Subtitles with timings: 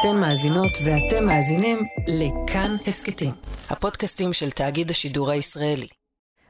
[0.00, 3.30] אתן מאזינות ואתם מאזינים לכאן הסכתים,
[3.70, 5.86] הפודקאסטים של תאגיד השידור הישראלי.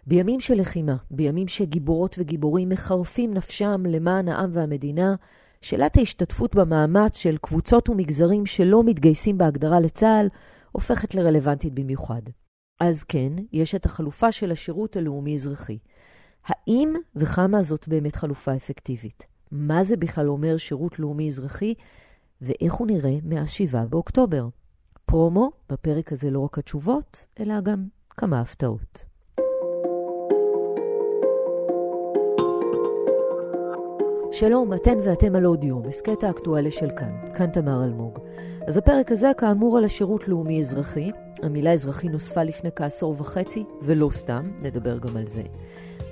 [0.07, 5.14] בימים של לחימה, בימים שגיבורות וגיבורים מחרפים נפשם למען העם והמדינה,
[5.61, 10.28] שאלת ההשתתפות במאמץ של קבוצות ומגזרים שלא מתגייסים בהגדרה לצה"ל
[10.72, 12.22] הופכת לרלוונטית במיוחד.
[12.80, 15.78] אז כן, יש את החלופה של השירות הלאומי-אזרחי.
[16.46, 19.27] האם וכמה זאת באמת חלופה אפקטיבית?
[19.51, 21.74] מה זה בכלל אומר שירות לאומי-אזרחי,
[22.43, 24.46] ואיך הוא נראה מאז 7 באוקטובר?
[25.06, 29.05] פרומו, בפרק הזה לא רק התשובות, אלא גם כמה הפתעות.
[34.32, 38.19] שלום, אתן ואתם על אודיום, הסכת האקטואלי של כאן, כאן תמר אלמוג.
[38.66, 41.10] אז הפרק הזה כאמור על השירות לאומי-אזרחי.
[41.43, 45.43] המילה אזרחי נוספה לפני כעשור וחצי, ולא סתם, נדבר גם על זה.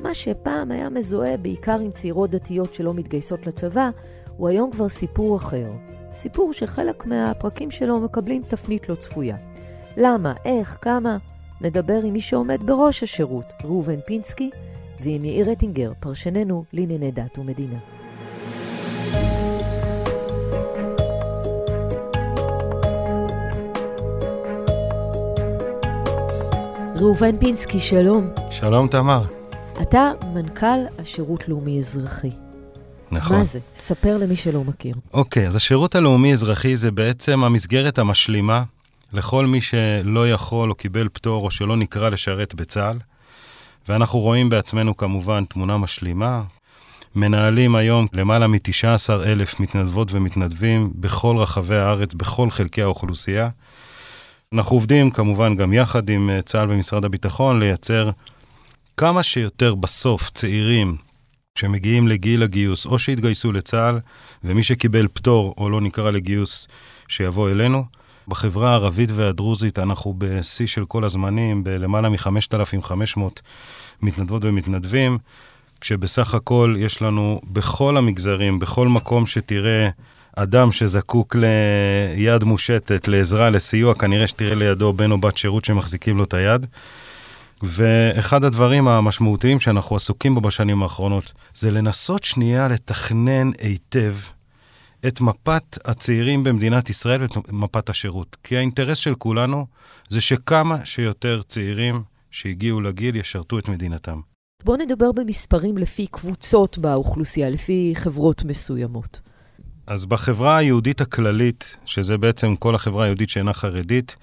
[0.01, 3.91] מה שפעם היה מזוהה בעיקר עם צעירות דתיות שלא מתגייסות לצבא,
[4.37, 5.67] הוא היום כבר סיפור אחר.
[6.17, 9.37] סיפור שחלק מהפרקים שלו מקבלים תפנית לא צפויה.
[9.97, 11.17] למה, איך, כמה?
[11.61, 14.51] נדבר עם מי שעומד בראש השירות, ראובן פינסקי,
[15.01, 17.79] ועם יאיר רטינגר, פרשננו לענייני דת ומדינה.
[26.97, 28.31] ראובן פינסקי, שלום.
[28.51, 29.23] שלום, תמר.
[29.83, 32.46] אתה מנכ"ל השירות לאומי-אזרחי.
[33.11, 33.37] נכון.
[33.37, 33.59] מה זה?
[33.75, 34.95] ספר למי שלא מכיר.
[35.13, 38.63] אוקיי, אז השירות הלאומי-אזרחי זה בעצם המסגרת המשלימה
[39.13, 42.99] לכל מי שלא יכול או קיבל פטור או שלא נקרא לשרת בצה"ל.
[43.89, 46.43] ואנחנו רואים בעצמנו כמובן תמונה משלימה.
[47.15, 53.49] מנהלים היום למעלה מ-19 אלף מתנדבות ומתנדבים בכל רחבי הארץ, בכל חלקי האוכלוסייה.
[54.53, 58.11] אנחנו עובדים כמובן גם יחד עם אה, צה"ל ומשרד הביטחון לייצר
[58.97, 60.97] כמה שיותר בסוף צעירים
[61.57, 63.99] שמגיעים לגיל הגיוס או שהתגייסו לצה"ל,
[64.45, 66.69] ומי שקיבל פטור או לא נקרא לגיוס,
[67.09, 67.85] שיבוא אלינו.
[68.29, 73.21] בחברה הערבית והדרוזית אנחנו בשיא של כל הזמנים, בלמעלה מ-5,500
[74.03, 75.19] מתנדבות ומתנדבים,
[75.81, 79.89] כשבסך הכל יש לנו בכל המגזרים, בכל מקום שתראה
[80.37, 86.25] אדם שזקוק ליד מושטת, לעזרה, לסיוע, כנראה שתראה לידו בן או בת שירות שמחזיקים לו
[86.25, 86.67] את היד.
[87.63, 94.15] ואחד הדברים המשמעותיים שאנחנו עסוקים בו בשנים האחרונות, זה לנסות שנייה לתכנן היטב
[95.07, 98.37] את מפת הצעירים במדינת ישראל ואת מפת השירות.
[98.43, 99.67] כי האינטרס של כולנו
[100.09, 104.21] זה שכמה שיותר צעירים שהגיעו לגיל ישרתו את מדינתם.
[104.65, 109.21] בואו נדבר במספרים לפי קבוצות באוכלוסייה, לפי חברות מסוימות.
[109.87, 114.17] אז בחברה היהודית הכללית, שזה בעצם כל החברה היהודית שאינה חרדית,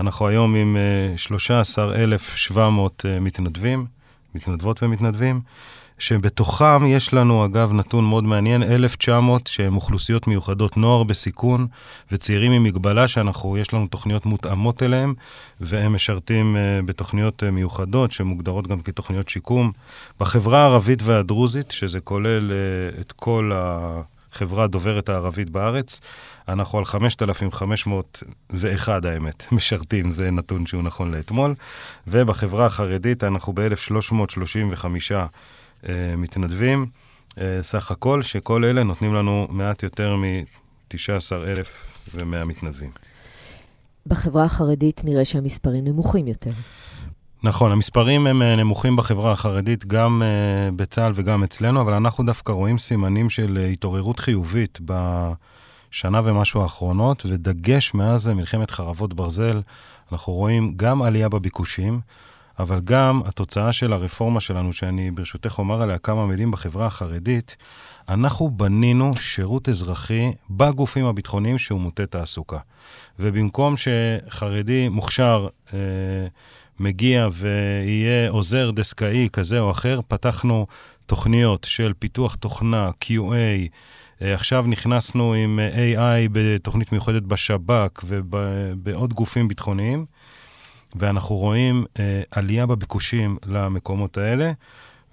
[0.00, 0.76] אנחנו היום עם
[1.16, 3.86] 13,700 אה, מתנדבים,
[4.34, 5.40] מתנדבות ומתנדבים,
[5.98, 11.66] שבתוכם יש לנו, אגב, נתון מאוד מעניין, 1,900 שהם אוכלוסיות מיוחדות, נוער בסיכון
[12.12, 15.14] וצעירים עם מגבלה, שאנחנו, יש לנו תוכניות מותאמות אליהם,
[15.60, 19.72] והם משרתים uh, בתוכניות מיוחדות, שמוגדרות גם כתוכניות שיקום.
[20.20, 22.52] בחברה הערבית והדרוזית, שזה כולל
[23.00, 24.00] את כל ה...
[24.36, 26.00] חברה דוברת הערבית בארץ.
[26.48, 31.54] אנחנו על 5,501 האמת, משרתים, זה נתון שהוא נכון לאתמול.
[32.06, 34.84] ובחברה החרדית אנחנו ב-1,335
[35.88, 36.86] אה, מתנדבים,
[37.40, 42.90] אה, סך הכל, שכל אלה נותנים לנו מעט יותר מ-19,100 מתנדבים.
[44.06, 46.52] בחברה החרדית נראה שהמספרים נמוכים יותר.
[47.42, 52.52] נכון, המספרים הם אה, נמוכים בחברה החרדית, גם uh, בצה"ל וגם אצלנו, אבל אנחנו דווקא
[52.52, 59.60] רואים סימנים של uh, התעוררות חיובית בשנה ומשהו האחרונות, ודגש מאז מלחמת חרבות ברזל,
[60.12, 62.00] אנחנו רואים גם עלייה בביקושים,
[62.58, 67.56] אבל גם התוצאה של הרפורמה שלנו, שאני ברשותך אומר עליה כמה מילים בחברה החרדית,
[68.08, 72.58] אנחנו בנינו שירות אזרחי בגופים הביטחוניים שהוא מוטה תעסוקה.
[73.18, 75.78] ובמקום שחרדי מוכשר, אה,
[76.80, 80.66] מגיע ויהיה עוזר דסקאי כזה או אחר, פתחנו
[81.06, 83.34] תוכניות של פיתוח תוכנה, QA,
[84.22, 90.06] אה, עכשיו נכנסנו עם AI בתוכנית מיוחדת בשב"כ ובעוד גופים ביטחוניים,
[90.94, 94.52] ואנחנו רואים אה, עלייה בביקושים למקומות האלה.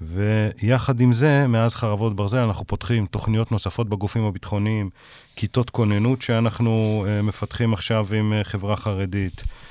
[0.01, 4.89] ויחד עם זה, מאז חרבות ברזל, אנחנו פותחים תוכניות נוספות בגופים הביטחוניים,
[5.35, 9.62] כיתות כוננות שאנחנו מפתחים עכשיו עם חברה חרדית, אה,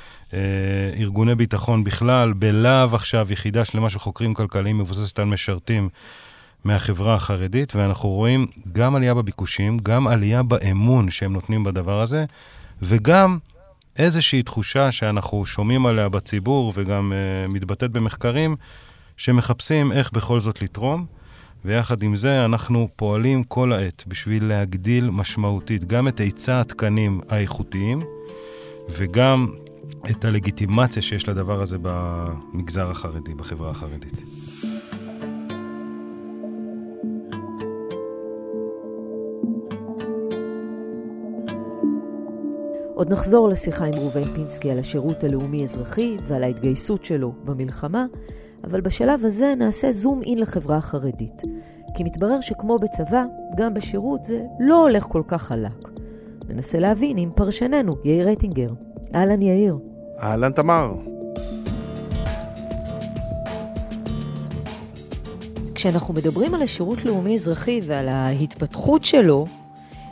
[0.99, 5.88] ארגוני ביטחון בכלל, בלהב עכשיו יחידה שלמה של חוקרים כלכליים מבוססת על משרתים
[6.64, 12.25] מהחברה החרדית, ואנחנו רואים גם עלייה בביקושים, גם עלייה באמון שהם נותנים בדבר הזה,
[12.82, 13.38] וגם
[13.96, 18.56] איזושהי תחושה שאנחנו שומעים עליה בציבור וגם uh, מתבטאת במחקרים,
[19.17, 21.06] שמחפשים איך בכל זאת לתרום.
[21.64, 28.02] ויחד עם זה אנחנו פועלים כל העת בשביל להגדיל משמעותית גם את היצע התקנים האיכותיים
[28.90, 29.49] וגם
[30.10, 34.22] את הלגיטימציה שיש לדבר הזה במגזר החרדי, בחברה החרדית.
[42.94, 48.06] עוד נחזור לשיחה עם ראובן פינסקי על השירות הלאומי-אזרחי ועל ההתגייסות שלו במלחמה,
[48.64, 51.43] אבל בשלב הזה נעשה זום אין לחברה החרדית.
[51.96, 53.25] כי מתברר שכמו בצבא,
[53.56, 55.88] גם בשירות זה לא הולך כל כך חלק.
[56.49, 58.72] ננסה להבין עם פרשננו, יאיר רייטינגר.
[59.14, 59.92] אהלן יאיר.
[60.20, 60.94] אהלן תמר.
[65.75, 69.47] כשאנחנו מדברים על השירות לאומי-אזרחי ועל ההתפתחות שלו,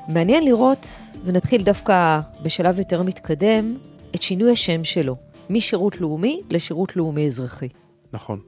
[0.08, 0.86] מעניין לראות,
[1.24, 3.76] ונתחיל דווקא בשלב יותר מתקדם,
[4.14, 5.16] את שינוי השם שלו,
[5.50, 7.68] משירות לאומי לשירות לאומי-אזרחי.
[8.12, 8.40] נכון.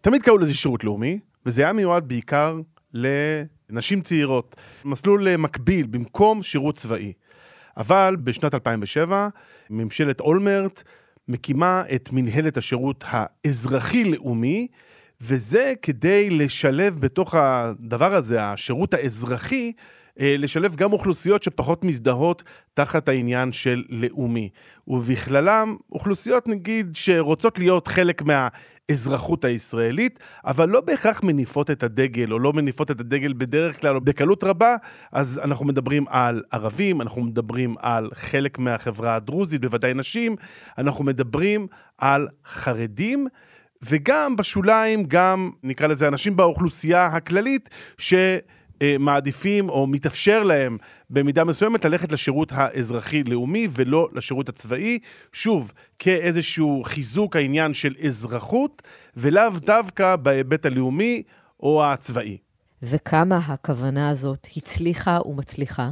[0.00, 2.60] תמיד קראו לזה שירות לאומי, וזה היה מיועד בעיקר
[2.94, 4.56] לנשים צעירות.
[4.84, 7.12] מסלול מקביל במקום שירות צבאי.
[7.76, 9.28] אבל בשנת 2007,
[9.70, 10.82] ממשלת אולמרט
[11.28, 14.66] מקימה את מנהלת השירות האזרחי-לאומי,
[15.20, 19.72] וזה כדי לשלב בתוך הדבר הזה, השירות האזרחי,
[20.20, 22.42] אה, לשלב גם אוכלוסיות שפחות מזדהות
[22.74, 24.48] תחת העניין של לאומי.
[24.88, 28.48] ובכללם אוכלוסיות, נגיד, שרוצות להיות חלק מה...
[28.88, 33.94] האזרחות הישראלית, אבל לא בהכרח מניפות את הדגל, או לא מניפות את הדגל בדרך כלל,
[33.94, 34.76] או בקלות רבה,
[35.12, 40.36] אז אנחנו מדברים על ערבים, אנחנו מדברים על חלק מהחברה הדרוזית, בוודאי נשים,
[40.78, 41.66] אנחנו מדברים
[41.98, 43.26] על חרדים.
[43.86, 48.14] וגם בשוליים, גם נקרא לזה אנשים באוכלוסייה הכללית, ש...
[48.82, 50.78] אה, מעדיפים או מתאפשר להם
[51.10, 54.98] במידה מסוימת ללכת לשירות האזרחי-לאומי ולא לשירות הצבאי,
[55.32, 58.82] שוב, כאיזשהו חיזוק העניין של אזרחות,
[59.16, 61.22] ולאו דווקא בהיבט הלאומי
[61.60, 62.36] או הצבאי.
[62.82, 65.90] וכמה הכוונה הזאת הצליחה ומצליחה?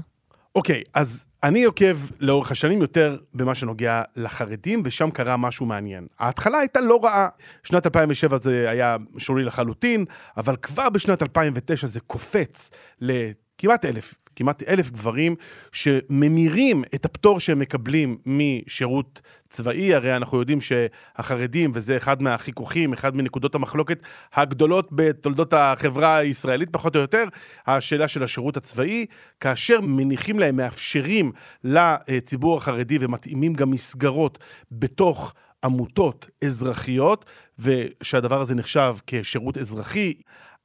[0.54, 6.06] אוקיי, אז אני עוקב לאורך השנים יותר במה שנוגע לחרדים, ושם קרה משהו מעניין.
[6.18, 7.28] ההתחלה הייתה לא רעה.
[7.62, 10.04] שנת 2007 זה היה שולי לחלוטין,
[10.36, 15.36] אבל כבר בשנת 2009 זה קופץ לכמעט אלף כמעט אלף גברים
[15.72, 23.16] שממירים את הפטור שהם מקבלים משירות צבאי, הרי אנחנו יודעים שהחרדים, וזה אחד מהחיכוכים, אחד
[23.16, 23.98] מנקודות המחלוקת
[24.34, 27.24] הגדולות בתולדות החברה הישראלית, פחות או יותר,
[27.66, 29.06] השאלה של השירות הצבאי,
[29.40, 31.32] כאשר מניחים להם, מאפשרים
[31.64, 34.38] לציבור החרדי ומתאימים גם מסגרות
[34.72, 37.24] בתוך עמותות אזרחיות,
[37.58, 40.14] ושהדבר הזה נחשב כשירות אזרחי,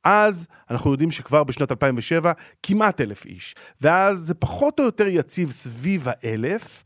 [0.09, 2.31] אז אנחנו יודעים שכבר בשנת 2007
[2.63, 6.83] כמעט אלף איש, ואז זה פחות או יותר יציב סביב האלף,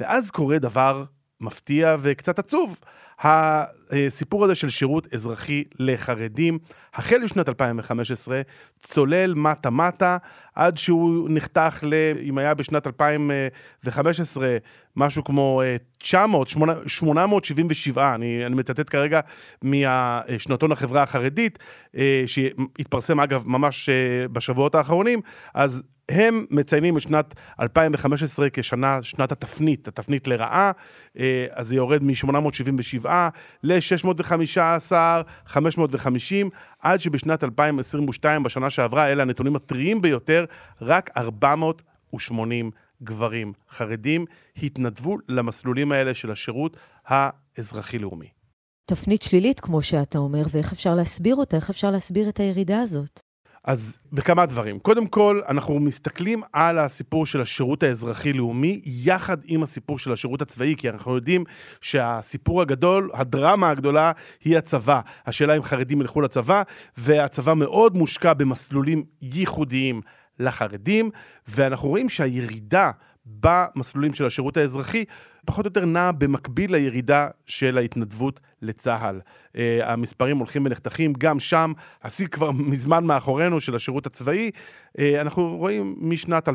[0.00, 1.04] ואז קורה דבר
[1.40, 2.80] מפתיע וקצת עצוב.
[3.20, 6.58] הסיפור הזה של שירות אזרחי לחרדים,
[6.94, 8.40] החל משנת 2015,
[8.80, 10.16] צולל מטה-מטה,
[10.60, 11.94] עד שהוא נחתך, ל...
[12.22, 14.56] אם היה בשנת 2015
[14.96, 15.62] משהו כמו
[15.98, 16.48] 900,
[16.86, 19.20] 877, אני, אני מצטט כרגע
[19.62, 21.58] מהשנתון החברה החרדית,
[21.96, 25.20] אה, שהתפרסם אגב ממש אה, בשבועות האחרונים,
[25.54, 30.72] אז הם מציינים את שנת 2015 כשנה, שנת התפנית, התפנית לרעה,
[31.18, 33.08] אה, אז זה יורד מ-877
[33.62, 34.92] ל-615,
[35.46, 40.44] 550, עד שבשנת 2022, בשנה שעברה, אלה הנתונים הטריים ביותר,
[40.80, 42.70] רק 480
[43.02, 44.24] גברים חרדים
[44.62, 46.76] התנדבו למסלולים האלה של השירות
[47.06, 48.28] האזרחי-לאומי.
[48.86, 51.56] תפנית שלילית, כמו שאתה אומר, ואיך אפשר להסביר אותה?
[51.56, 53.20] איך אפשר להסביר את הירידה הזאת?
[53.64, 54.78] אז בכמה דברים.
[54.78, 60.74] קודם כל, אנחנו מסתכלים על הסיפור של השירות האזרחי-לאומי יחד עם הסיפור של השירות הצבאי,
[60.76, 61.44] כי אנחנו יודעים
[61.80, 64.12] שהסיפור הגדול, הדרמה הגדולה,
[64.44, 65.00] היא הצבא.
[65.26, 66.62] השאלה אם חרדים ילכו לצבא,
[66.96, 70.00] והצבא מאוד מושקע במסלולים ייחודיים
[70.40, 71.10] לחרדים,
[71.48, 72.90] ואנחנו רואים שהירידה
[73.26, 75.04] במסלולים של השירות האזרחי
[75.46, 79.20] פחות או יותר נע במקביל לירידה של ההתנדבות לצה"ל.
[79.20, 84.50] Uh, המספרים הולכים ונחתכים, גם שם השיא כבר מזמן מאחורינו של השירות הצבאי.
[84.98, 86.52] Uh, אנחנו רואים משנת 2013-2014,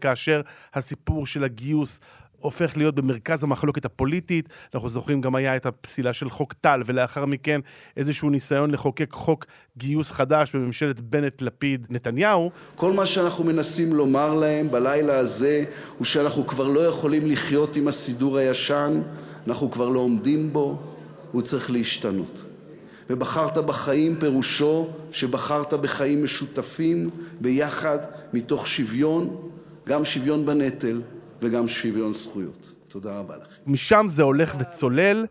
[0.00, 0.40] כאשר
[0.74, 2.00] הסיפור של הגיוס
[2.40, 4.48] הופך להיות במרכז המחלוקת הפוליטית.
[4.74, 7.60] אנחנו זוכרים גם היה את הפסילה של חוק טל, ולאחר מכן
[7.96, 12.50] איזשהו ניסיון לחוקק חוק גיוס חדש בממשלת בנט-לפיד-נתניהו.
[12.74, 15.64] כל מה שאנחנו מנסים לומר להם בלילה הזה
[15.98, 19.00] הוא שאנחנו כבר לא יכולים לחיות עם הסידור הישן,
[19.46, 20.78] אנחנו כבר לא עומדים בו,
[21.32, 22.44] הוא צריך להשתנות.
[23.10, 27.98] ובחרת בחיים פירושו שבחרת בחיים משותפים ביחד
[28.32, 29.36] מתוך שוויון,
[29.88, 31.00] גם שוויון בנטל
[31.42, 32.72] וגם שוויון זכויות.
[32.88, 33.72] תודה רבה לכם.
[33.72, 35.26] משם זה הולך וצולל.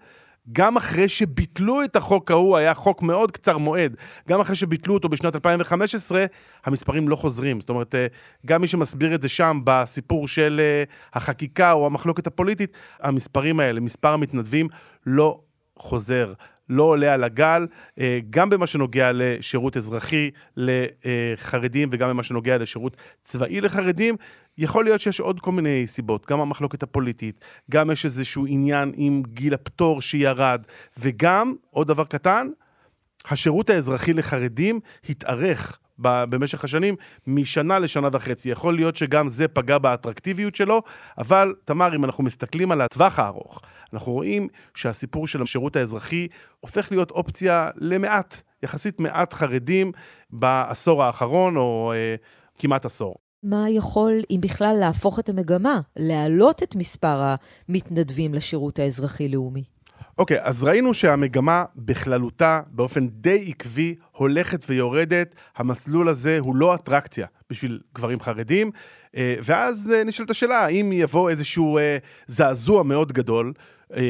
[0.52, 3.96] גם אחרי שביטלו את החוק ההוא, היה חוק מאוד קצר מועד,
[4.30, 6.26] גם אחרי שביטלו אותו בשנת 2015,
[6.66, 7.60] המספרים לא חוזרים.
[7.60, 8.08] זאת אומרת, אה,
[8.46, 13.80] גם מי שמסביר את זה שם בסיפור של אה, החקיקה או המחלוקת הפוליטית, המספרים האלה,
[13.80, 14.68] מספר המתנדבים,
[15.06, 15.40] לא
[15.80, 16.34] חוזר.
[16.70, 17.68] לא עולה על הגל,
[18.00, 24.16] אה, גם במה שנוגע לשירות אזרחי לחרדים וגם במה שנוגע לשירות צבאי לחרדים.
[24.58, 29.24] יכול להיות שיש עוד כל מיני סיבות, גם המחלוקת הפוליטית, גם יש איזשהו עניין עם
[29.28, 30.66] גיל הפטור שירד,
[30.98, 32.48] וגם, עוד דבר קטן,
[33.26, 36.96] השירות האזרחי לחרדים התארך במשך השנים
[37.28, 38.50] משנה לשנה וחצי.
[38.50, 40.82] יכול להיות שגם זה פגע באטרקטיביות שלו,
[41.18, 43.62] אבל תמר, אם אנחנו מסתכלים על הטווח הארוך,
[43.94, 46.28] אנחנו רואים שהסיפור של השירות האזרחי
[46.60, 49.92] הופך להיות אופציה למעט, יחסית מעט חרדים
[50.30, 52.16] בעשור האחרון, או אה,
[52.60, 53.16] כמעט עשור.
[53.44, 57.36] מה יכול, אם בכלל, להפוך את המגמה, להעלות את מספר
[57.70, 59.64] המתנדבים לשירות האזרחי-לאומי?
[60.20, 65.36] אוקיי, okay, אז ראינו שהמגמה בכללותה, באופן די עקבי, הולכת ויורדת.
[65.58, 68.72] המסלול הזה הוא לא אטרקציה בשביל גברים חרדים.
[69.18, 71.98] אה, ואז אה, נשאלת השאלה, האם יבוא איזשהו אה,
[72.28, 73.54] זעזוע מאוד גדול,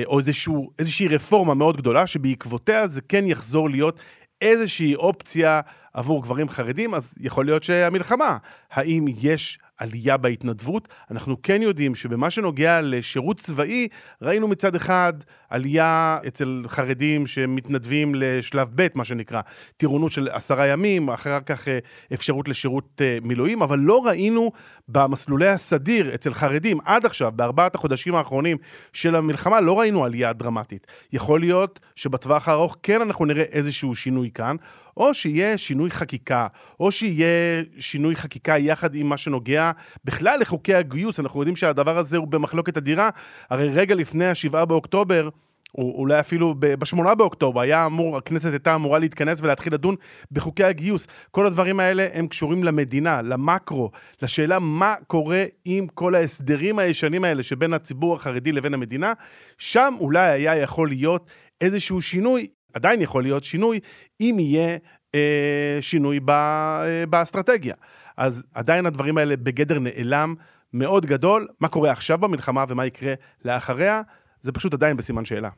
[0.05, 3.99] או איזשהו, איזושהי רפורמה מאוד גדולה, שבעקבותיה זה כן יחזור להיות
[4.41, 5.61] איזושהי אופציה
[5.93, 8.37] עבור גברים חרדים, אז יכול להיות שהמלחמה,
[8.71, 10.87] האם יש עלייה בהתנדבות.
[11.11, 13.87] אנחנו כן יודעים שבמה שנוגע לשירות צבאי,
[14.21, 15.13] ראינו מצד אחד
[15.49, 19.41] עלייה אצל חרדים שמתנדבים לשלב ב', מה שנקרא,
[19.77, 21.79] טירונות של עשרה ימים, אחר כך אה,
[22.13, 24.51] אפשרות לשירות אה, מילואים, אבל לא ראינו
[24.87, 28.57] במסלולי הסדיר אצל חרדים עד עכשיו, בארבעת החודשים האחרונים
[28.93, 30.87] של המלחמה, לא ראינו עלייה דרמטית.
[31.13, 34.55] יכול להיות שבטווח הארוך כן אנחנו נראה איזשהו שינוי כאן,
[34.99, 36.47] או שיהיה שינוי חקיקה,
[36.79, 39.71] או שיהיה שינוי חקיקה יחד עם מה שנוגע
[40.05, 41.19] בכלל לחוקי הגיוס.
[41.19, 43.09] אנחנו יודעים שהדבר הזה הוא במחלוקת אדירה.
[43.49, 45.29] הרי רגע לפני ה-7 באוקטובר,
[45.77, 49.95] או אולי אפילו ב-8 באוקטובר, היה אמור, הכנסת הייתה אמורה להתכנס ולהתחיל לדון
[50.31, 51.07] בחוקי הגיוס.
[51.31, 53.91] כל הדברים האלה הם קשורים למדינה, למקרו,
[54.21, 59.13] לשאלה מה קורה עם כל ההסדרים הישנים האלה שבין הציבור החרדי לבין המדינה.
[59.57, 61.27] שם אולי היה יכול להיות
[61.61, 63.79] איזשהו שינוי, עדיין יכול להיות שינוי,
[64.21, 64.77] אם יהיה
[65.15, 67.75] אה, שינוי ב, אה, באסטרטגיה.
[68.17, 70.35] אז עדיין הדברים האלה בגדר נעלם
[70.73, 71.47] מאוד גדול.
[71.59, 73.13] מה קורה עכשיו במלחמה ומה יקרה
[73.45, 74.01] לאחריה,
[74.41, 75.49] זה פשוט עדיין בסימן שאלה.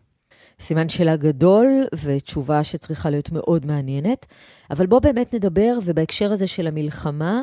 [0.59, 1.67] סימן שאלה גדול,
[2.03, 4.25] ותשובה שצריכה להיות מאוד מעניינת.
[4.71, 7.41] אבל בואו באמת נדבר, ובהקשר הזה של המלחמה,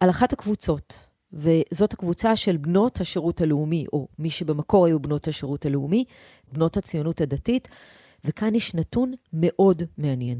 [0.00, 1.08] על אחת הקבוצות.
[1.32, 6.04] וזאת הקבוצה של בנות השירות הלאומי, או מי שבמקור היו בנות השירות הלאומי,
[6.52, 7.68] בנות הציונות הדתית,
[8.24, 10.38] וכאן יש נתון מאוד מעניין.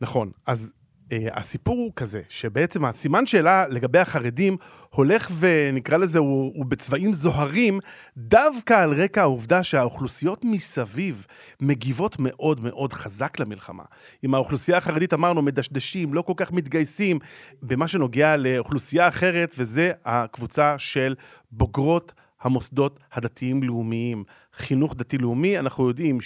[0.00, 0.72] נכון, אז
[1.06, 4.56] Uh, הסיפור הוא כזה, שבעצם הסימן שאלה לגבי החרדים
[4.90, 7.78] הולך ונקרא לזה, הוא, הוא בצבעים זוהרים,
[8.16, 11.26] דווקא על רקע העובדה שהאוכלוסיות מסביב
[11.60, 13.82] מגיבות מאוד מאוד חזק למלחמה.
[14.22, 17.18] עם האוכלוסייה החרדית אמרנו, מדשדשים, לא כל כך מתגייסים,
[17.62, 21.14] במה שנוגע לאוכלוסייה אחרת, וזה הקבוצה של
[21.52, 24.24] בוגרות המוסדות הדתיים-לאומיים.
[24.56, 26.20] חינוך דתי-לאומי, אנחנו יודעים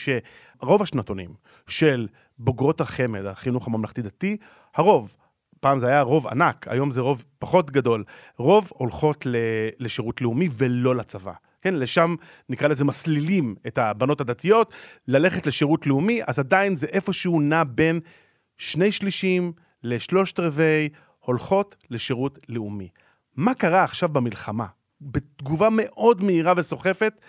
[0.60, 1.34] שרוב השנתונים
[1.66, 4.36] של בוגרות החמ"ד, החינוך הממלכתי-דתי,
[4.74, 5.16] הרוב,
[5.60, 8.04] פעם זה היה רוב ענק, היום זה רוב פחות גדול,
[8.36, 9.26] רוב הולכות
[9.78, 11.32] לשירות לאומי ולא לצבא.
[11.62, 12.14] כן, לשם
[12.48, 14.72] נקרא לזה מסלילים את הבנות הדתיות,
[15.08, 18.00] ללכת לשירות לאומי, אז עדיין זה איפשהו נע בין
[18.56, 19.52] שני שלישים
[19.82, 20.88] לשלושת רבעי
[21.18, 22.88] הולכות לשירות לאומי.
[23.36, 24.66] מה קרה עכשיו במלחמה?
[25.00, 27.20] בתגובה מאוד מהירה וסוחפת,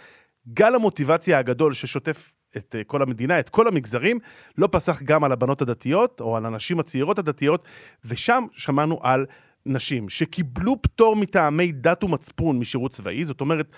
[0.53, 4.19] גל המוטיבציה הגדול ששוטף את אה, כל המדינה, את כל המגזרים,
[4.57, 7.65] לא פסח גם על הבנות הדתיות, או על הנשים הצעירות הדתיות,
[8.05, 9.25] ושם שמענו על
[9.65, 13.71] נשים שקיבלו פטור מטעמי דת ומצפון משירות צבאי, זאת אומרת,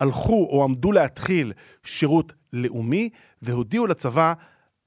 [0.00, 3.08] הלכו או עמדו להתחיל שירות לאומי,
[3.42, 4.34] והודיעו לצבא,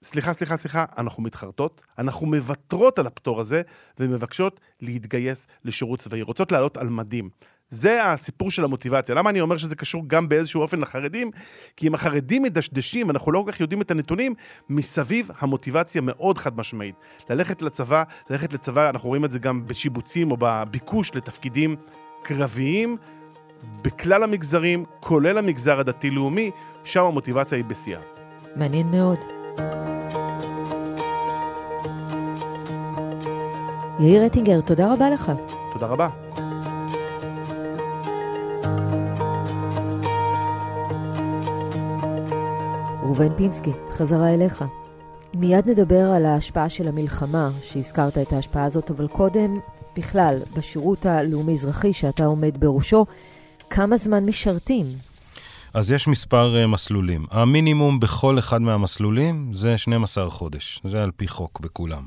[0.04, 3.62] סליחה, סליחה, סליחה, אנחנו מתחרטות, אנחנו מוותרות על הפטור הזה,
[4.00, 7.30] ומבקשות להתגייס לשירות צבאי, רוצות לעלות על מדים.
[7.74, 9.16] זה הסיפור של המוטיבציה.
[9.16, 11.32] למה אני אומר שזה קשור גם באיזשהו אופן לחרדים?
[11.78, 14.34] כי אם החרדים מדשדשים, אנחנו לא כל כך יודעים את הנתונים,
[14.70, 16.96] מסביב המוטיבציה מאוד חד משמעית.
[17.30, 21.76] ללכת לצבא, ללכת לצבא, אנחנו רואים את זה גם בשיבוצים או בביקוש לתפקידים
[22.24, 22.98] קרביים,
[23.82, 26.52] בכלל המגזרים, כולל המגזר הדתי-לאומי,
[26.84, 28.00] שם המוטיבציה היא בשיאה.
[28.56, 29.20] מעניין מאוד.
[34.00, 35.32] יאיר אטינגר, תודה רבה לך.
[35.72, 36.10] תודה רבה.
[43.14, 44.64] ראובן פינסקי, חזרה אליך.
[45.34, 49.60] מיד נדבר על ההשפעה של המלחמה, שהזכרת את ההשפעה הזאת, אבל קודם,
[49.98, 53.06] בכלל, בשירות הלאומי-אזרחי שאתה עומד בראשו,
[53.70, 54.86] כמה זמן משרתים?
[55.74, 57.26] אז יש מספר uh, מסלולים.
[57.32, 60.80] המינימום בכל אחד מהמסלולים זה 12 חודש.
[60.84, 62.04] זה על פי חוק בכולם.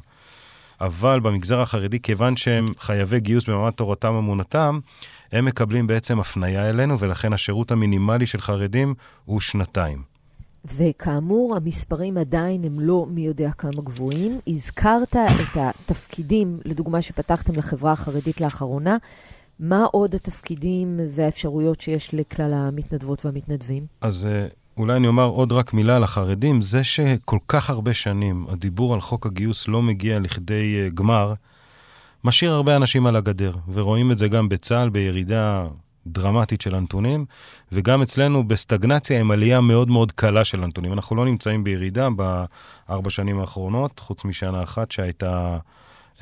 [0.80, 4.78] אבל במגזר החרדי, כיוון שהם חייבי גיוס במעמד תורתם אמונתם,
[5.32, 8.94] הם מקבלים בעצם הפנייה אלינו, ולכן השירות המינימלי של חרדים
[9.24, 10.15] הוא שנתיים.
[10.76, 14.40] וכאמור, המספרים עדיין הם לא מי יודע כמה גבוהים.
[14.46, 18.96] הזכרת את התפקידים, לדוגמה, שפתחתם לחברה החרדית לאחרונה.
[19.60, 23.86] מה עוד התפקידים והאפשרויות שיש לכלל המתנדבות והמתנדבים?
[24.00, 24.46] אז אה,
[24.76, 26.60] אולי אני אומר עוד רק מילה על החרדים.
[26.62, 31.34] זה שכל כך הרבה שנים הדיבור על חוק הגיוס לא מגיע לכדי uh, גמר,
[32.24, 35.66] משאיר הרבה אנשים על הגדר, ורואים את זה גם בצה"ל בירידה
[36.06, 37.24] דרמטית של הנתונים,
[37.72, 40.92] וגם אצלנו בסטגנציה עם עלייה מאוד מאוד קלה של הנתונים.
[40.92, 45.58] אנחנו לא נמצאים בירידה בארבע שנים האחרונות, חוץ משנה אחת שהייתה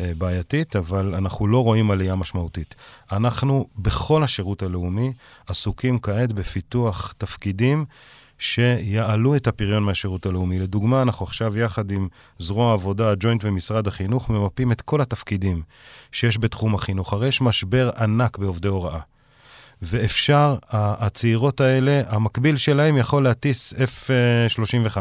[0.01, 2.75] אה, בעייתית, אבל אנחנו לא רואים עלייה משמעותית.
[3.13, 5.13] אנחנו בכל השירות הלאומי
[5.47, 7.85] עסוקים כעת בפיתוח תפקידים
[8.39, 10.59] שיעלו את הפריון מהשירות הלאומי.
[10.59, 15.63] לדוגמה, אנחנו עכשיו יחד עם זרוע העבודה, הג'וינט ומשרד החינוך, ממפים את כל התפקידים
[16.13, 17.13] שיש בתחום החינוך.
[17.13, 19.01] הרי יש משבר ענק בעובדי הוראה.
[19.83, 24.99] ואפשר, הצעירות האלה, המקביל שלהם יכול להטיס F-35.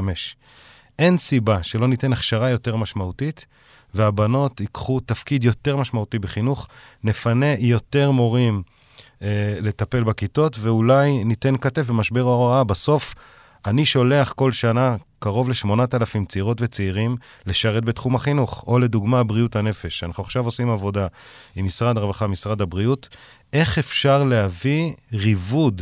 [0.99, 3.45] אין סיבה שלא ניתן הכשרה יותר משמעותית,
[3.93, 6.67] והבנות ייקחו תפקיד יותר משמעותי בחינוך,
[7.03, 8.63] נפנה יותר מורים
[9.21, 12.63] אה, לטפל בכיתות, ואולי ניתן כתף במשבר ההוראה.
[12.63, 13.15] בסוף,
[13.65, 20.03] אני שולח כל שנה קרוב ל-8,000 צעירות וצעירים לשרת בתחום החינוך, או לדוגמה בריאות הנפש.
[20.03, 21.07] אנחנו עכשיו עושים עבודה
[21.55, 23.17] עם משרד הרווחה, משרד הבריאות,
[23.53, 25.81] איך אפשר להביא ריבוד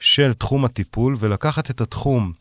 [0.00, 2.32] של תחום הטיפול ולקחת את התחום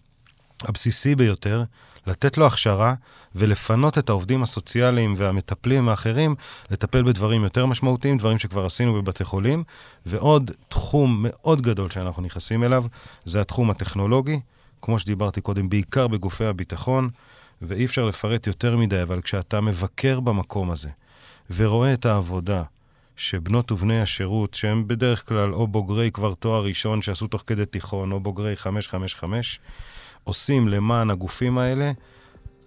[0.64, 1.64] הבסיסי ביותר,
[2.08, 2.94] לתת לו הכשרה
[3.36, 6.36] ולפנות את העובדים הסוציאליים והמטפלים האחרים
[6.72, 9.64] לטפל בדברים יותר משמעותיים, דברים שכבר עשינו בבתי חולים.
[10.06, 12.86] ועוד תחום מאוד גדול שאנחנו נכנסים אליו,
[13.26, 14.40] זה התחום הטכנולוגי,
[14.82, 17.10] כמו שדיברתי קודם, בעיקר בגופי הביטחון,
[17.62, 20.90] ואי אפשר לפרט יותר מדי, אבל כשאתה מבקר במקום הזה
[21.56, 22.64] ורואה את העבודה,
[23.18, 28.12] שבנות ובני השירות, שהם בדרך כלל או בוגרי כבר תואר ראשון שעשו תוך כדי תיכון,
[28.12, 29.60] או בוגרי 555,
[30.24, 31.92] עושים למען הגופים האלה,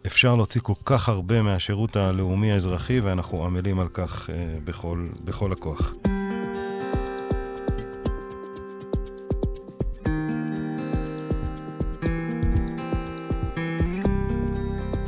[0.06, 4.34] אפשר להוציא כל כך הרבה מהשירות הלאומי האזרחי, ואנחנו עמלים על כך אה,
[4.64, 5.92] בכל, בכל הכוח.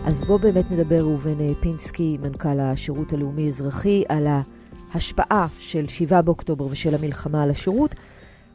[0.04, 4.26] אז בוא באמת נדבר, ראובן אה, פינסקי, מנכ"ל השירות הלאומי-אזרחי, על
[4.92, 7.94] ההשפעה של 7 באוקטובר ושל המלחמה על השירות.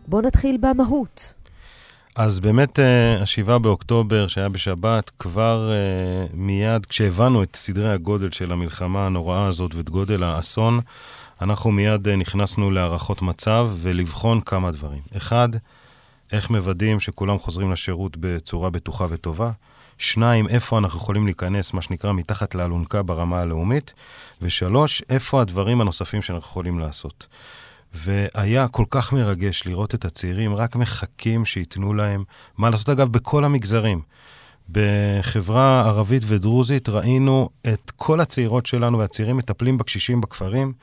[0.07, 1.33] בוא נתחיל במהות.
[2.15, 8.51] אז באמת, אה, השבעה באוקטובר, שהיה בשבת, כבר uh, מיד, כשהבנו את סדרי הגודל של
[8.51, 10.79] המלחמה הנוראה הזאת ואת גודל האסון,
[11.41, 15.01] אנחנו מיד uh, נכנסנו להערכות מצב ולבחון כמה דברים.
[15.17, 15.49] אחד,
[16.31, 19.51] איך מוודאים שכולם חוזרים לשירות בצורה בטוחה וטובה.
[19.97, 23.93] שניים, איפה אנחנו יכולים להיכנס, מה שנקרא, מתחת לאלונקה ברמה הלאומית.
[24.41, 27.27] ושלוש, איפה הדברים הנוספים שאנחנו יכולים לעשות.
[27.93, 32.23] והיה כל כך מרגש לראות את הצעירים רק מחכים שייתנו להם
[32.57, 34.01] מה לעשות, אגב, בכל המגזרים.
[34.69, 40.73] בחברה ערבית ודרוזית ראינו את כל הצעירות שלנו והצעירים מטפלים בקשישים בכפרים.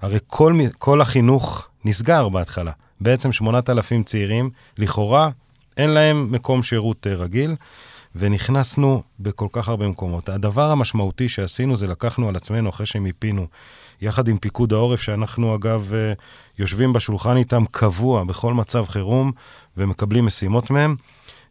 [0.00, 2.72] הרי כל, כל החינוך נסגר בהתחלה.
[3.00, 5.30] בעצם 8,000 צעירים, לכאורה,
[5.76, 7.56] אין להם מקום שירות אה, רגיל,
[8.18, 10.28] ונכנסנו בכל כך הרבה מקומות.
[10.28, 13.46] הדבר המשמעותי שעשינו זה לקחנו על עצמנו, אחרי שמיפינו
[14.00, 16.12] יחד עם פיקוד העורף, שאנחנו אגב אה,
[16.58, 19.32] יושבים בשולחן איתם קבוע בכל מצב חירום
[19.76, 20.96] ומקבלים משימות מהם.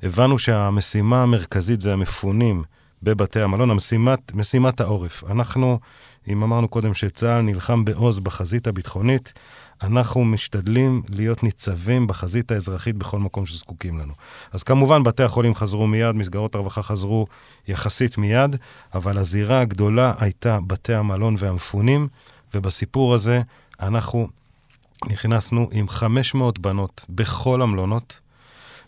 [0.04, 2.64] הבנו שהמשימה המרכזית זה המפונים
[3.04, 5.24] בבתי המלון, המשימת, משימת העורף.
[5.32, 5.80] אנחנו,
[6.28, 9.34] אם אמרנו קודם שצה"ל נלחם בעוז בחזית הביטחונית,
[9.84, 14.14] אנחנו משתדלים להיות ניצבים בחזית האזרחית בכל מקום שזקוקים לנו.
[14.52, 17.28] אז כמובן, בתי החולים חזרו מיד, מסגרות הרווחה חזרו
[17.68, 18.56] יחסית מיד,
[18.94, 22.08] אבל הזירה הגדולה הייתה בתי המלון והמפונים,
[22.54, 23.42] ובסיפור הזה
[23.80, 24.28] אנחנו
[25.10, 28.20] נכנסנו עם 500 בנות בכל המלונות,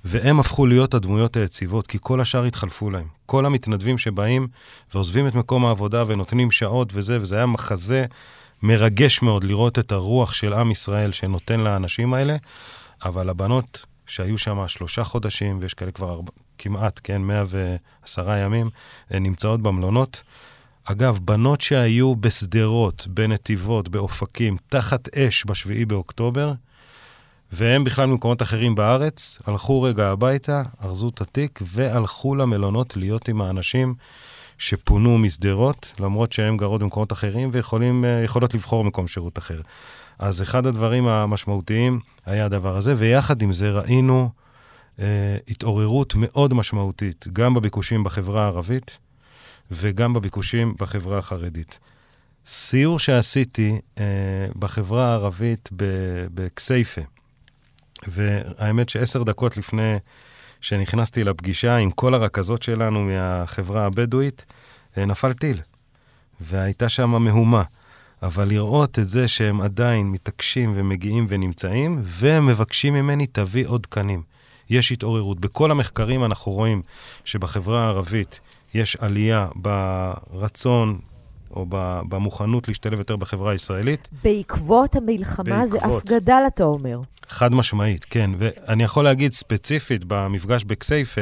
[0.05, 3.07] והם הפכו להיות הדמויות היציבות, כי כל השאר התחלפו להם.
[3.25, 4.47] כל המתנדבים שבאים
[4.93, 8.05] ועוזבים את מקום העבודה ונותנים שעות וזה, וזה היה מחזה
[8.63, 12.35] מרגש מאוד לראות את הרוח של עם ישראל שנותן לאנשים האלה,
[13.05, 18.69] אבל הבנות שהיו שם שלושה חודשים, ויש כאלה כבר ארבע, כמעט, כן, 110 ימים,
[19.11, 20.23] נמצאות במלונות.
[20.83, 26.53] אגב, בנות שהיו בשדרות, בנתיבות, באופקים, תחת אש ב-7 באוקטובר,
[27.51, 33.41] והם בכלל ממקומות אחרים בארץ, הלכו רגע הביתה, ארזו את התיק והלכו למלונות להיות עם
[33.41, 33.95] האנשים
[34.57, 39.61] שפונו משדרות, למרות שהם גרות במקומות אחרים ויכולות אה, לבחור מקום שירות אחר.
[40.19, 44.29] אז אחד הדברים המשמעותיים היה הדבר הזה, ויחד עם זה ראינו
[44.99, 48.97] אה, התעוררות מאוד משמעותית, גם בביקושים בחברה הערבית
[49.71, 51.79] וגם בביקושים בחברה החרדית.
[52.45, 54.03] סיור שעשיתי אה,
[54.55, 55.69] בחברה הערבית
[56.33, 57.01] בכסייפה,
[58.07, 59.97] והאמת שעשר דקות לפני
[60.61, 64.45] שנכנסתי לפגישה עם כל הרכזות שלנו מהחברה הבדואית,
[64.97, 65.57] אה, נפל טיל,
[66.41, 67.63] והייתה שם מהומה.
[68.23, 74.21] אבל לראות את זה שהם עדיין מתעקשים ומגיעים ונמצאים, והם מבקשים ממני, תביא עוד תקנים.
[74.69, 75.39] יש התעוררות.
[75.39, 76.81] בכל המחקרים אנחנו רואים
[77.25, 78.39] שבחברה הערבית
[78.73, 80.99] יש עלייה ברצון
[81.51, 81.65] או
[82.09, 84.09] במוכנות להשתלב יותר בחברה הישראלית.
[84.23, 85.71] בעקבות המלחמה בעקבות.
[85.71, 86.99] זה אף גדל, אתה אומר.
[87.27, 88.31] חד משמעית, כן.
[88.37, 91.21] ואני יכול להגיד ספציפית, במפגש בכסייפה,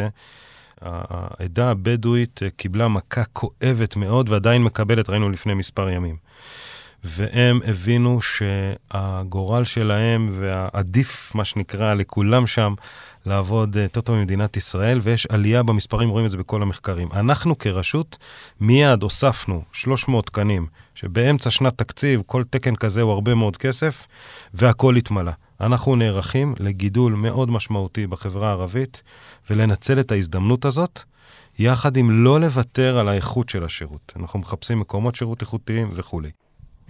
[0.82, 6.16] העדה הבדואית קיבלה מכה כואבת מאוד ועדיין מקבלת, ראינו לפני מספר ימים.
[7.08, 12.74] והם הבינו שהגורל שלהם והעדיף, מה שנקרא, לכולם שם,
[13.26, 17.10] לעבוד יותר טוב במדינת ישראל, ויש עלייה במספרים, רואים את זה בכל המחקרים.
[17.14, 18.18] אנחנו כרשות
[18.60, 24.08] מיד הוספנו 300 תקנים, שבאמצע שנת תקציב, כל תקן כזה הוא הרבה מאוד כסף,
[24.54, 25.32] והכול התמלא.
[25.62, 29.02] אנחנו נערכים לגידול מאוד משמעותי בחברה הערבית,
[29.50, 31.00] ולנצל את ההזדמנות הזאת,
[31.60, 34.14] יחד עם לא לוותר על האיכות של השירות.
[34.20, 36.30] אנחנו מחפשים מקומות שירות איכותיים וכולי.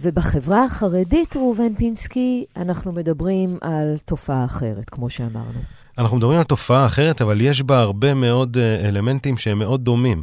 [0.00, 5.60] ובחברה החרדית, ראובן פינסקי, אנחנו מדברים על תופעה אחרת, כמו שאמרנו.
[5.98, 10.22] אנחנו מדברים על תופעה אחרת, אבל יש בה הרבה מאוד אה, אלמנטים שהם מאוד דומים.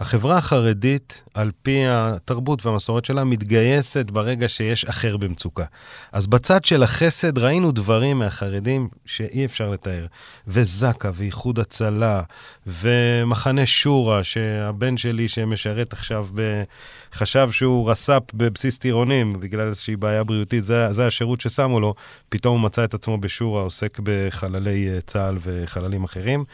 [0.00, 5.64] החברה החרדית, על פי התרבות והמסורת שלה, מתגייסת ברגע שיש אחר במצוקה.
[6.12, 10.06] אז בצד של החסד ראינו דברים מהחרדים שאי אפשר לתאר.
[10.46, 12.22] וזק"א, ואיחוד הצלה,
[12.66, 16.62] ומחנה שורה, שהבן שלי שמשרת עכשיו, ב...
[17.12, 21.94] חשב שהוא רס"פ בבסיס טירונים, בגלל איזושהי בעיה בריאותית, זה, זה השירות ששמו לו,
[22.28, 26.44] פתאום הוא מצא את עצמו בשורה, עוסק בחללי אה, צה"ל וחללים אחרים.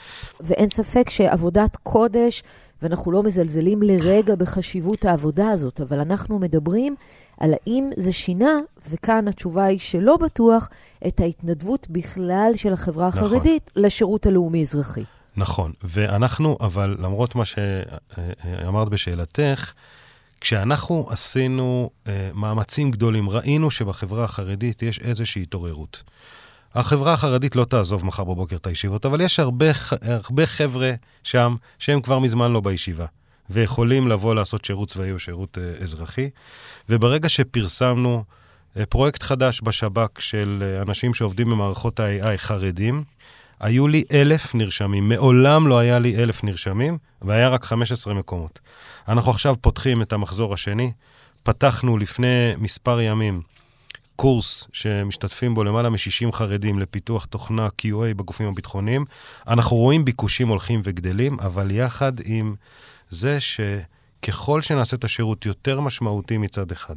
[0.41, 2.43] ואין ספק שעבודת קודש...
[2.83, 6.97] ואנחנו לא מזלזלים לרגע בחשיבות העבודה הזאת, אבל אנחנו מדברים
[7.41, 8.59] על האם זה שינה,
[8.91, 10.69] וכאן התשובה היא שלא בטוח,
[11.07, 13.23] את ההתנדבות בכלל של החברה נכון.
[13.23, 13.83] החרדית נכון.
[13.83, 15.05] לשירות הלאומי-אזרחי.
[15.37, 19.73] נכון, ואנחנו, אבל למרות מה שאמרת בשאלתך,
[20.41, 26.03] כשאנחנו עשינו uh, מאמצים גדולים, ראינו שבחברה החרדית יש איזושהי התעוררות.
[26.75, 29.67] החברה החרדית לא תעזוב מחר בבוקר את הישיבות, אבל יש הרבה,
[30.03, 30.93] הרבה חבר'ה
[31.25, 33.07] שם שהם כבר מזמן לא בישיבה,
[33.51, 36.31] ויכולים לבוא לעשות שירות צבאי או שירות uh, אזרחי.
[36.89, 43.05] וברגע שפרסמנו uh, פרויקט חדש בשב"כ של uh, אנשים שעובדים במערכות ה-AI חרדים,
[43.61, 45.09] היו לי אלף נרשמים.
[45.09, 48.61] מעולם לא היה לי אלף נרשמים, והיה רק 15 מקומות.
[49.09, 50.93] אנחנו עכשיו פותחים את המחזור השני.
[51.43, 53.43] פתחנו לפני מספר ימים
[54.17, 59.05] קורס שמשתתפים בו למעלה מ-60 חרדים לפיתוח תוכנה QA בגופים הביטחוניים.
[59.49, 62.55] אנחנו רואים ביקושים הולכים וגדלים, אבל יחד עם
[63.11, 66.97] זה שככל שנעשה את השירות יותר משמעותי מצד אחד,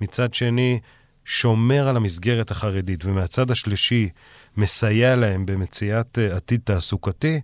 [0.00, 0.80] מצד שני,
[1.24, 4.08] שומר על המסגרת החרדית, ומהצד השלישי
[4.56, 7.40] מסייע להם במציאת uh, עתיד תעסוקתי,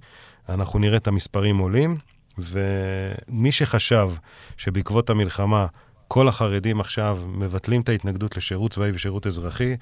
[0.49, 1.97] אנחנו נראה את המספרים עולים.
[2.39, 4.11] ומי שחשב
[4.57, 5.67] שבעקבות המלחמה
[6.15, 9.77] כל החרדים עכשיו מבטלים את ההתנגדות לשירות צבאי ושירות אזרחי,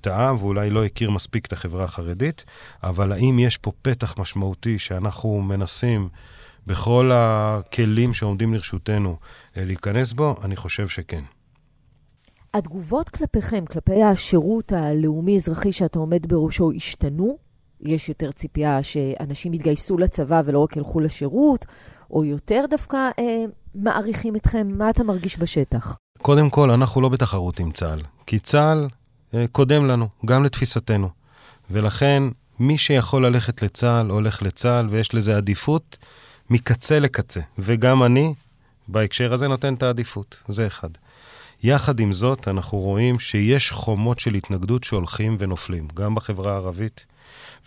[0.00, 2.44] טעה ואולי לא הכיר מספיק את החברה החרדית,
[2.82, 6.08] אבל האם יש פה פתח משמעותי שאנחנו מנסים
[6.66, 9.16] בכל הכלים שעומדים לרשותנו
[9.56, 10.34] אה, להיכנס בו?
[10.44, 11.22] אני חושב שכן.
[12.54, 17.38] התגובות כלפיכם, כלפי השירות הלאומי-אזרחי שאתה עומד בראשו, השתנו?
[17.80, 21.66] יש יותר ציפייה שאנשים יתגייסו לצבא ולא רק ילכו לשירות,
[22.10, 23.44] או יותר דווקא אה,
[23.76, 24.68] מעריכים אתכם?
[24.70, 25.96] מה אתה מרגיש בשטח?
[26.22, 28.88] קודם כל, אנחנו לא בתחרות עם צה"ל, כי צה"ל
[29.34, 31.08] אה, קודם לנו, גם לתפיסתנו.
[31.70, 32.22] ולכן,
[32.58, 35.96] מי שיכול ללכת לצה"ל, הולך לצה"ל, ויש לזה עדיפות
[36.50, 37.40] מקצה לקצה.
[37.58, 38.34] וגם אני,
[38.88, 40.36] בהקשר הזה, נותן את העדיפות.
[40.48, 40.90] זה אחד.
[41.62, 47.06] יחד עם זאת, אנחנו רואים שיש חומות של התנגדות שהולכים ונופלים, גם בחברה הערבית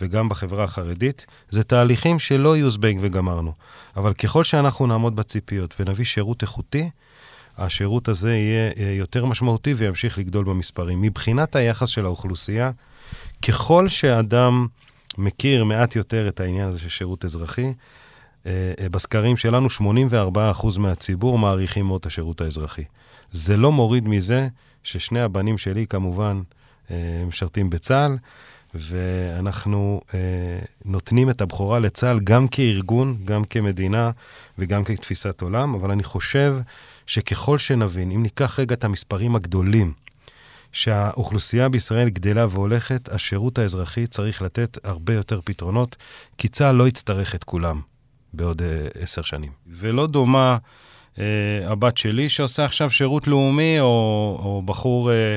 [0.01, 1.25] וגם בחברה החרדית.
[1.49, 3.53] זה תהליכים שלא יהיו זבנג וגמרנו.
[3.97, 6.89] אבל ככל שאנחנו נעמוד בציפיות ונביא שירות איכותי,
[7.57, 11.01] השירות הזה יהיה אה, יותר משמעותי וימשיך לגדול במספרים.
[11.01, 12.71] מבחינת היחס של האוכלוסייה,
[13.47, 14.67] ככל שאדם
[15.17, 17.73] מכיר מעט יותר את העניין הזה של שירות אזרחי,
[18.91, 19.67] בסקרים שלנו
[20.11, 22.83] 84% מהציבור מעריכים מאוד את השירות האזרחי.
[23.31, 24.47] זה לא מוריד מזה
[24.83, 26.41] ששני הבנים שלי כמובן
[27.27, 28.17] משרתים בצה"ל,
[28.73, 30.19] ואנחנו אה,
[30.85, 34.11] נותנים את הבכורה לצה"ל גם כארגון, גם כמדינה
[34.57, 36.57] וגם כתפיסת עולם, אבל אני חושב
[37.05, 39.93] שככל שנבין, אם ניקח רגע את המספרים הגדולים
[40.71, 45.95] שהאוכלוסייה בישראל גדלה והולכת, השירות האזרחי צריך לתת הרבה יותר פתרונות,
[46.37, 47.81] כי צה"ל לא יצטרך את כולם
[48.33, 49.51] בעוד אה, עשר שנים.
[49.67, 50.57] ולא דומה
[51.19, 51.23] אה,
[51.65, 53.85] הבת שלי שעושה עכשיו שירות לאומי, או,
[54.43, 55.11] או בחור...
[55.11, 55.35] אה,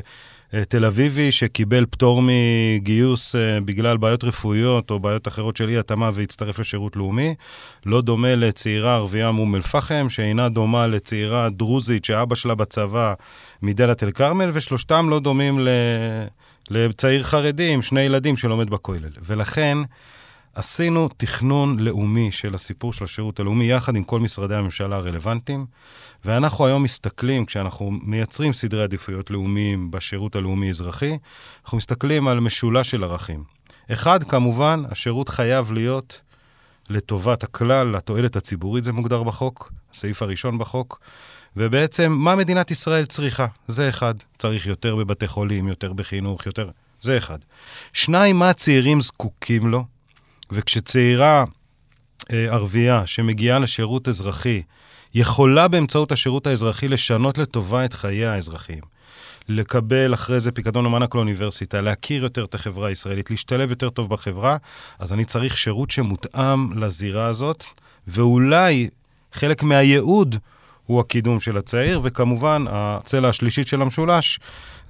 [0.55, 6.11] אה, תל אביבי שקיבל פטור מגיוס אה, בגלל בעיות רפואיות או בעיות אחרות של אי-התאמה
[6.15, 7.35] והצטרף לשירות לאומי.
[7.87, 13.15] לא דומה לצעירה ערבייה מאום אל-פחם, שאינה דומה לצעירה דרוזית שאבא שלה בצבא
[13.63, 15.69] מדלת אל-כרמל, ושלושתם לא דומים
[16.71, 19.11] לצעיר חרדי עם שני ילדים שלומד בכולל.
[19.23, 19.79] ולכן,
[20.55, 25.67] עשינו תכנון לאומי של הסיפור של השירות הלאומי יחד עם כל משרדי הממשלה הרלוונטיים,
[26.25, 31.19] ואנחנו היום מסתכלים, כשאנחנו מייצרים סדרי עדיפויות לאומיים בשירות הלאומי-אזרחי,
[31.65, 33.45] אנחנו מסתכלים על משולש של ערכים.
[33.93, 36.23] אחד, כמובן, השירות חייב להיות
[36.91, 41.01] לטובת הכלל, לתועלת הציבורית, זה מוגדר בחוק, הסעיף הראשון בחוק.
[41.57, 43.47] ובעצם, מה מדינת ישראל צריכה?
[43.69, 44.15] זה אחד.
[44.39, 46.71] צריך יותר בבתי חולים, יותר בחינוך, יותר...
[47.01, 47.39] זה אחד.
[47.93, 49.85] שניים, מה הצעירים זקוקים לו?
[50.53, 51.45] וכשצעירה
[52.33, 54.63] אה, ערבייה שמגיעה לשירות אזרחי,
[55.15, 58.81] יכולה באמצעות השירות האזרחי לשנות לטובה את חיי האזרחים.
[59.49, 64.57] לקבל אחרי זה פיקדון למענק לאוניברסיטה, להכיר יותר את החברה הישראלית, להשתלב יותר טוב בחברה,
[64.99, 67.65] אז אני צריך שירות שמותאם לזירה הזאת,
[68.07, 68.89] ואולי
[69.33, 70.37] חלק מהייעוד
[70.87, 74.41] הוא הקידום של הצעיר, וכמובן, הצלע השלישית של המשולש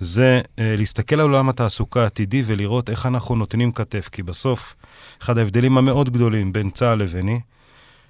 [0.00, 4.74] זה אה, להסתכל על עולם התעסוקה העתידי ולראות איך אנחנו נותנים כתף, כי בסוף,
[5.22, 7.40] אחד ההבדלים המאוד גדולים בין צה"ל לביני,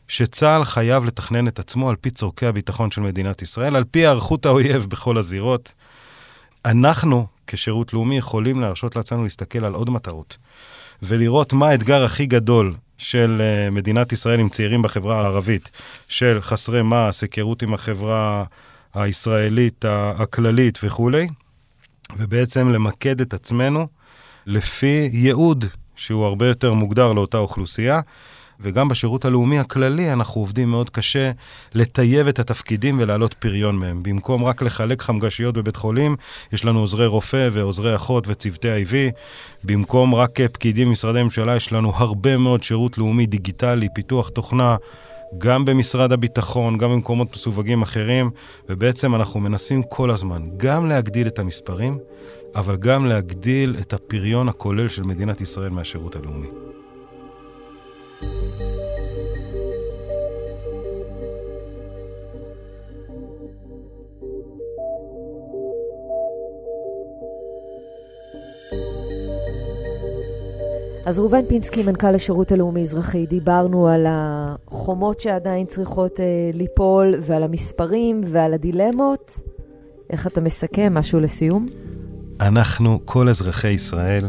[0.09, 4.47] שצה"ל חייב לתכנן את עצמו על פי צורכי הביטחון של מדינת ישראל, על פי היערכות
[4.47, 5.75] האויב בכל הזירות.
[6.65, 10.37] אנחנו, כשירות לאומי, יכולים להרשות לעצמנו להסתכל על עוד מטרות,
[11.03, 15.71] ולראות מה האתגר הכי גדול של uh, מדינת ישראל עם צעירים בחברה הערבית,
[16.09, 18.45] של חסרי מעש, היכרות עם החברה
[18.95, 21.29] הישראלית הכללית וכולי,
[22.17, 23.87] ובעצם למקד את עצמנו
[24.47, 25.65] לפי ייעוד
[25.97, 28.01] שהוא הרבה יותר מוגדר לאותה אוכלוסייה.
[28.63, 31.31] וגם בשירות הלאומי הכללי אנחנו עובדים מאוד קשה
[31.75, 34.03] לטייב את התפקידים ולהעלות פריון מהם.
[34.03, 36.17] במקום רק לחלק חמגשיות בבית חולים,
[36.53, 38.95] יש לנו עוזרי רופא ועוזרי אחות וצוותי IV.
[39.65, 44.77] במקום רק פקידים במשרדי ממשלה, יש לנו הרבה מאוד שירות לאומי דיגיטלי, פיתוח תוכנה.
[45.39, 48.31] גם במשרד הביטחון, גם במקומות מסווגים אחרים,
[48.69, 51.99] ובעצם אנחנו מנסים כל הזמן גם להגדיל את המספרים,
[52.55, 56.72] אבל גם להגדיל את הפריון הכולל של מדינת ישראל מהשירות הלאומי.
[71.07, 78.25] אז ראובן פינסקי, מנכ"ל השירות הלאומי-אזרחי, דיברנו על החומות שעדיין צריכות אה, ליפול, ועל המספרים,
[78.27, 79.41] ועל הדילמות.
[80.11, 80.95] איך אתה מסכם?
[80.95, 81.67] משהו לסיום?
[82.41, 84.29] אנחנו, כל אזרחי ישראל,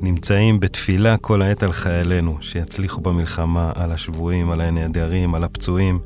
[0.00, 5.98] נמצאים בתפילה כל העת על חיילינו, שיצליחו במלחמה, על השבויים, על הנעדרים, על הפצועים,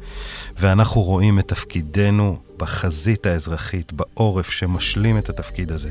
[0.59, 5.91] ואנחנו רואים את תפקידנו בחזית האזרחית, בעורף, שמשלים את התפקיד הזה.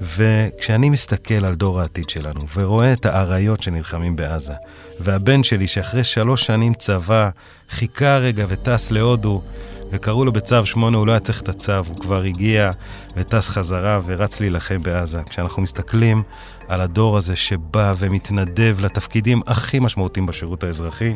[0.00, 4.52] וכשאני מסתכל על דור העתיד שלנו, ורואה את האריות שנלחמים בעזה,
[5.00, 7.30] והבן שלי שאחרי שלוש שנים צבא,
[7.70, 9.42] חיכה רגע וטס להודו,
[9.90, 12.70] וקראו לו בצו שמונה, הוא לא היה צריך את הצו, הוא כבר הגיע
[13.16, 15.22] וטס חזרה ורץ להילחם בעזה.
[15.22, 16.22] כשאנחנו מסתכלים
[16.68, 21.14] על הדור הזה שבא ומתנדב לתפקידים הכי משמעותיים בשירות האזרחי,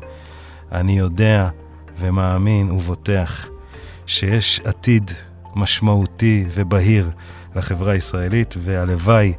[0.72, 1.48] אני יודע
[1.98, 3.48] ומאמין ובוטח
[4.06, 5.10] שיש עתיד
[5.54, 7.10] משמעותי ובהיר
[7.56, 9.32] לחברה הישראלית, והלוואי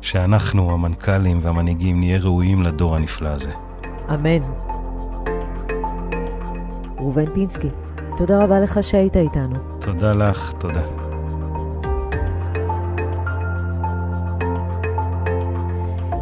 [0.00, 3.50] שאנחנו, המנכ"לים והמנהיגים, נהיה ראויים לדור הנפלא הזה.
[4.08, 4.42] אמן.
[6.98, 7.68] ראובן פינסקי,
[8.16, 9.56] תודה רבה לך שהיית איתנו.
[9.80, 10.82] תודה לך, תודה.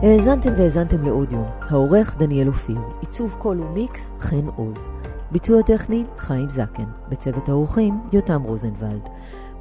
[0.03, 4.89] האזנתם והאזנתם לאודיו, העורך דניאל אופיר, עיצוב קול ומיקס חן עוז,
[5.33, 9.09] ביצוע טכני חיים זקן, בצוות האורחים יותם רוזנבלד.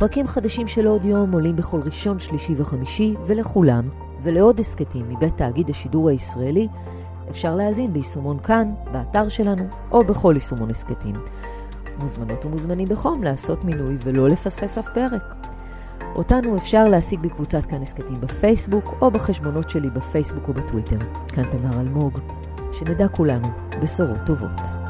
[0.02, 3.90] פרקים חדשים של עוד יום עולים בכל ראשון, שלישי וחמישי, ולכולם,
[4.22, 6.68] ולעוד הסכתים מבית תאגיד השידור הישראלי,
[7.30, 11.16] אפשר להאזין ביישומון כאן, באתר שלנו, או בכל יישומון הסכתים.
[11.98, 15.36] מוזמנות ומוזמנים בחום לעשות מינוי ולא לפספס אף פרק.
[16.16, 20.98] אותנו אפשר להשיג בקבוצת כאן הסכתים בפייסבוק, או בחשבונות שלי בפייסבוק או בטוויטר.
[21.28, 22.20] כאן תמר אלמוג.
[22.72, 23.48] שנדע כולנו
[23.82, 24.81] בשורות טובות.